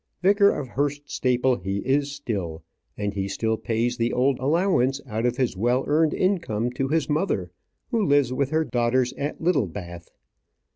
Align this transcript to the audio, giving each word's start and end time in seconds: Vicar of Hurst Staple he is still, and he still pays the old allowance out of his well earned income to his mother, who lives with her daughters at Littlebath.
Vicar 0.23 0.49
of 0.49 0.69
Hurst 0.69 1.11
Staple 1.11 1.57
he 1.57 1.77
is 1.85 2.11
still, 2.11 2.63
and 2.97 3.13
he 3.13 3.27
still 3.27 3.55
pays 3.55 3.97
the 3.97 4.11
old 4.11 4.39
allowance 4.39 4.99
out 5.05 5.27
of 5.27 5.37
his 5.37 5.55
well 5.55 5.83
earned 5.85 6.15
income 6.15 6.71
to 6.71 6.87
his 6.87 7.07
mother, 7.07 7.51
who 7.91 8.03
lives 8.03 8.33
with 8.33 8.49
her 8.49 8.63
daughters 8.65 9.13
at 9.13 9.39
Littlebath. 9.39 10.09